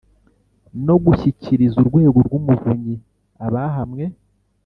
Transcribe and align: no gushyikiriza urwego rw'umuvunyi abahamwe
no 0.85 0.95
gushyikiriza 1.05 1.75
urwego 1.81 2.17
rw'umuvunyi 2.27 2.95
abahamwe 3.45 4.05